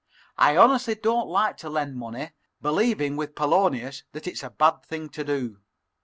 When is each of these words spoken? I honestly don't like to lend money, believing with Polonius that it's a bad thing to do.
I 0.39 0.57
honestly 0.57 0.95
don't 0.95 1.27
like 1.27 1.57
to 1.57 1.69
lend 1.69 1.95
money, 1.95 2.31
believing 2.59 3.17
with 3.17 3.35
Polonius 3.35 4.01
that 4.13 4.25
it's 4.25 4.41
a 4.41 4.49
bad 4.49 4.81
thing 4.83 5.09
to 5.09 5.23
do. 5.23 5.57